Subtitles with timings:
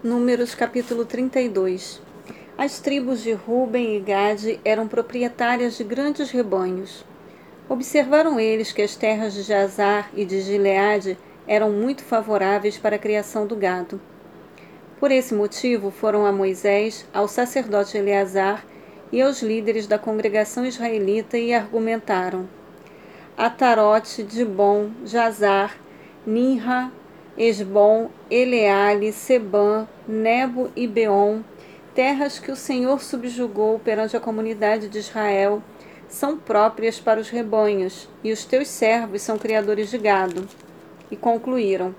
[0.00, 2.00] Números capítulo 32
[2.56, 7.04] As tribos de Ruben e Gade eram proprietárias de grandes rebanhos.
[7.68, 12.98] Observaram eles que as terras de Jazar e de Gileade eram muito favoráveis para a
[12.98, 14.00] criação do gado.
[15.00, 18.64] Por esse motivo foram a Moisés, ao sacerdote Eleazar
[19.10, 22.48] e aos líderes da congregação israelita e argumentaram:
[23.36, 25.76] Atarote, Dibon, Jazar,
[26.24, 26.92] Ninra,
[27.38, 31.42] Esbom, Eleale, Sebã, Nebo e Beon,
[31.94, 35.62] terras que o Senhor subjugou perante a comunidade de Israel,
[36.08, 40.48] são próprias para os rebanhos, e os teus servos são criadores de gado.
[41.12, 41.94] E concluíram: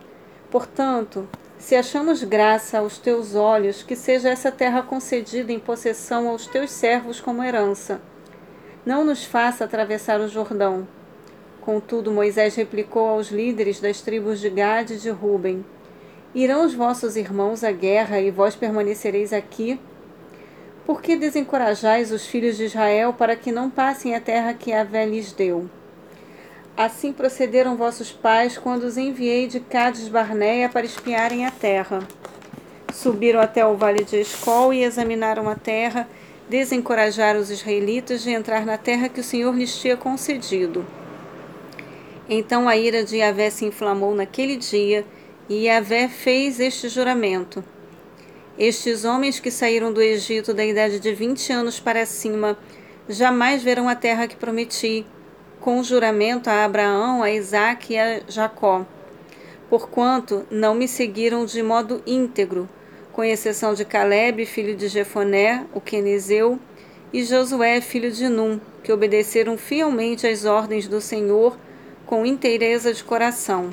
[0.51, 1.25] Portanto,
[1.57, 6.69] se achamos graça aos teus olhos, que seja essa terra concedida em possessão aos teus
[6.69, 8.01] servos como herança.
[8.85, 10.85] Não nos faça atravessar o Jordão
[11.69, 15.63] Contudo, Moisés replicou aos líderes das tribos de Gade e de Ruben:
[16.33, 19.79] Irão os vossos irmãos à guerra e vós permanecereis aqui?
[20.83, 25.05] Por que desencorajais os filhos de Israel para que não passem a terra que Avé
[25.05, 25.69] lhes deu?
[26.75, 31.99] Assim procederam vossos pais quando os enviei de Cades Barneia para espiarem a terra.
[32.91, 36.09] Subiram até o vale de Escol e examinaram a terra,
[36.49, 40.83] desencorajaram os israelitas de entrar na terra que o Senhor lhes tinha concedido.
[42.29, 45.03] Então a ira de Yahvé se inflamou naquele dia,
[45.49, 47.63] e Yahvé fez este juramento.
[48.55, 52.55] Estes homens que saíram do Egito da idade de vinte anos para cima
[53.07, 55.05] jamais verão a terra que prometi,
[55.59, 58.85] com juramento a Abraão, a Isaque e a Jacó,
[59.67, 62.69] porquanto não me seguiram de modo íntegro,
[63.11, 66.59] com exceção de Caleb, filho de Jefoné, o quenezeu,
[67.11, 71.57] e Josué, filho de Num, que obedeceram fielmente às ordens do Senhor,
[72.09, 73.69] com inteireza de coração.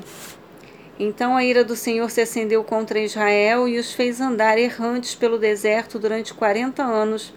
[0.99, 5.39] Então a ira do Senhor se acendeu contra Israel e os fez andar errantes pelo
[5.39, 7.33] deserto durante quarenta anos,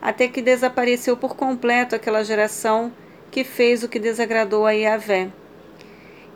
[0.00, 2.92] até que desapareceu por completo aquela geração
[3.32, 5.28] que fez o que desagradou a Yahvé.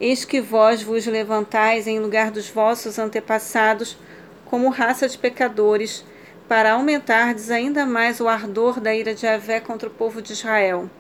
[0.01, 3.97] Eis que vós vos levantais em lugar dos vossos antepassados
[4.47, 6.05] como raça de pecadores,
[6.49, 10.91] para aumentardes ainda mais o ardor da ira de Yahvé contra o povo de Israel.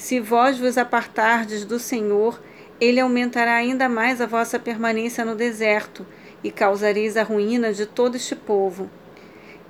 [0.00, 2.40] Se vós vos apartardes do Senhor,
[2.80, 6.06] ele aumentará ainda mais a vossa permanência no deserto
[6.42, 8.90] e causareis a ruína de todo este povo.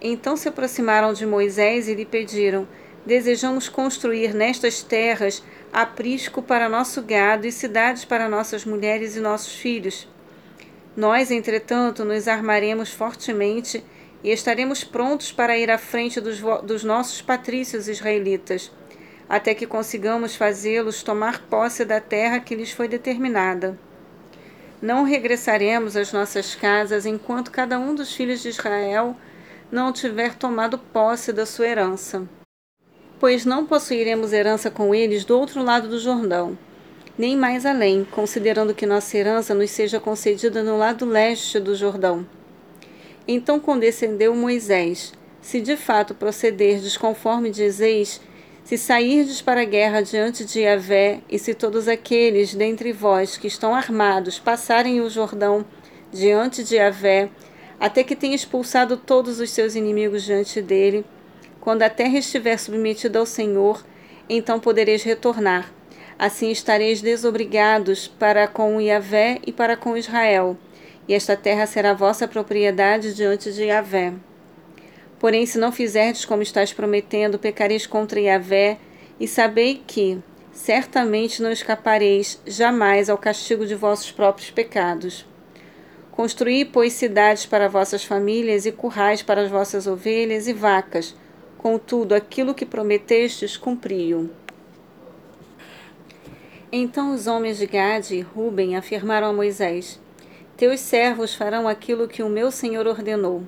[0.01, 2.69] Então se aproximaram de Moisés e lhe pediram:
[3.05, 5.43] Desejamos construir nestas terras
[5.73, 10.09] aprisco para nosso gado e cidades para nossas mulheres e nossos filhos.
[10.97, 13.83] Nós, entretanto, nos armaremos fortemente
[14.23, 18.71] e estaremos prontos para ir à frente dos, dos nossos patrícios israelitas
[19.31, 23.79] até que consigamos fazê-los tomar posse da terra que lhes foi determinada.
[24.83, 29.15] Não regressaremos às nossas casas enquanto cada um dos filhos de Israel
[29.71, 32.29] não tiver tomado posse da sua herança.
[33.21, 36.59] Pois não possuiremos herança com eles do outro lado do Jordão,
[37.17, 42.27] nem mais além, considerando que nossa herança nos seja concedida no lado leste do Jordão.
[43.29, 48.21] Então condescendeu Moisés: Se de fato procederdes conforme dizeis,
[48.65, 53.49] se sairdes para a guerra diante de Yahvé, e se todos aqueles dentre vós que
[53.49, 55.65] estão armados passarem o Jordão
[56.13, 57.31] diante de Yahvé,
[57.79, 61.05] até que tenha expulsado todos os seus inimigos diante dele,
[61.61, 63.85] quando a terra estiver submetida ao Senhor,
[64.29, 65.73] então podereis retornar.
[66.19, 70.57] Assim estareis desobrigados para com Yahvé e para com Israel,
[71.09, 74.13] e esta terra será vossa propriedade diante de Yahvé.
[75.21, 78.79] Porém, se não fizerdes como estás prometendo, pecareis contra Yahvé,
[79.21, 80.19] e sabei que,
[80.51, 85.27] certamente não escapareis jamais ao castigo de vossos próprios pecados.
[86.11, 91.15] Construí, pois, cidades para vossas famílias e currais para as vossas ovelhas e vacas.
[91.59, 94.31] Contudo, aquilo que prometestes, cumpriu.
[96.73, 100.01] Então os homens de Gade e Ruben afirmaram a Moisés:
[100.57, 103.43] Teus servos farão aquilo que o meu senhor ordenou.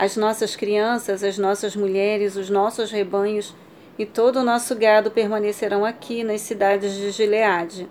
[0.00, 3.52] As nossas crianças, as nossas mulheres, os nossos rebanhos
[3.98, 7.90] e todo o nosso gado permanecerão aqui nas cidades de Gileade.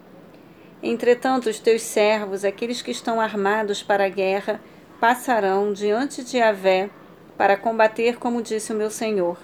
[0.82, 4.62] Entretanto, os teus servos, aqueles que estão armados para a guerra,
[5.02, 6.90] passarão diante de Avé
[7.38, 9.38] para combater, como disse o meu senhor.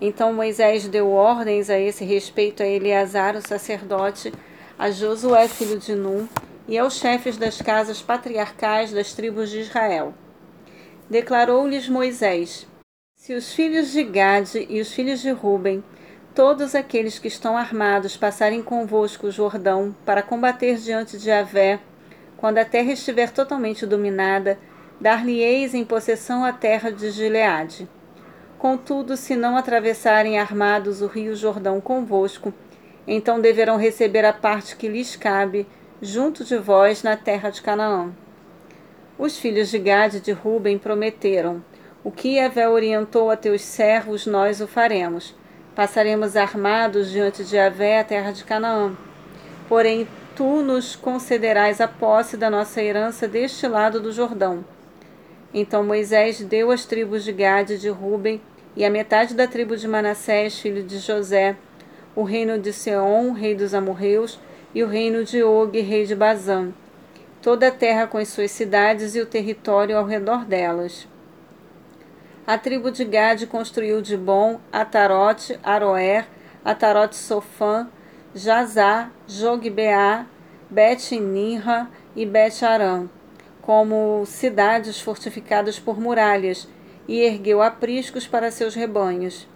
[0.00, 4.34] Então Moisés deu ordens a esse respeito a Eleazar, o sacerdote,
[4.76, 6.26] a Josué, filho de Num,
[6.66, 10.12] e aos chefes das casas patriarcais das tribos de Israel
[11.10, 12.66] declarou-lhes Moisés:
[13.16, 15.82] Se os filhos de Gade e os filhos de Ruben,
[16.34, 21.80] todos aqueles que estão armados, passarem convosco o Jordão para combater diante de Avé,
[22.36, 24.56] quando a terra estiver totalmente dominada,
[25.00, 27.88] dar-lhe-eis em possessão a terra de Gileade.
[28.56, 32.54] Contudo, se não atravessarem armados o rio Jordão convosco,
[33.06, 35.66] então deverão receber a parte que lhes cabe,
[36.00, 38.12] junto de vós, na terra de Canaã.
[39.20, 41.62] Os filhos de Gade e de Ruben prometeram:
[42.02, 45.36] O que Evé orientou a teus servos, nós o faremos.
[45.76, 48.96] Passaremos armados diante de Evé a terra de Canaã.
[49.68, 54.64] Porém, tu nos concederás a posse da nossa herança deste lado do Jordão.
[55.52, 58.40] Então Moisés deu às tribos de Gade e de Ruben
[58.74, 61.56] e a metade da tribo de Manassés, filho de José,
[62.16, 64.40] o reino de Seom, rei dos amorreus,
[64.74, 66.72] e o reino de Og, rei de Bazã,
[67.42, 71.08] toda a terra com as suas cidades e o território ao redor delas.
[72.46, 76.26] A tribo de Gade construiu de bom Atarote, Aroer,
[76.64, 77.88] Atarote Sofã,
[78.34, 80.26] Jazá, Jogbeá,
[80.68, 83.08] Bet-Ninra e Bet-Aram,
[83.62, 86.68] como cidades fortificadas por muralhas,
[87.08, 89.48] e ergueu apriscos para seus rebanhos.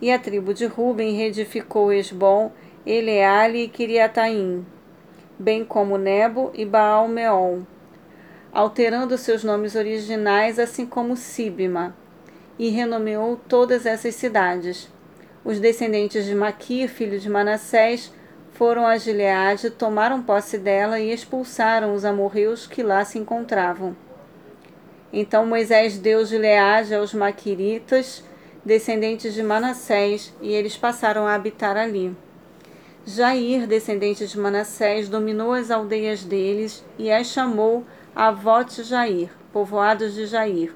[0.00, 2.52] E a tribo de Ruben reedificou Esbom,
[2.86, 4.64] Eleale e Kiriataim,
[5.38, 7.66] bem como Nebo e Baal-Meol,
[8.52, 11.94] alterando seus nomes originais, assim como Sibma,
[12.58, 14.88] e renomeou todas essas cidades.
[15.44, 18.12] Os descendentes de Maquir, filho de Manassés,
[18.52, 23.94] foram a Gileade, tomaram posse dela e expulsaram os amorreus que lá se encontravam.
[25.12, 28.24] Então Moisés deu Gileade aos Maquiritas,
[28.64, 32.16] descendentes de Manassés, e eles passaram a habitar ali.
[33.08, 37.84] Jair, descendente de Manassés, dominou as aldeias deles e as chamou
[38.16, 40.74] Avote Jair, povoados de Jair.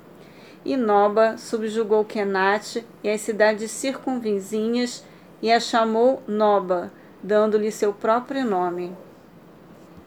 [0.65, 5.05] E Noba subjugou Kenate e as cidades circunvizinhas
[5.43, 8.97] e a chamou Noba, dando-lhe seu próprio nome.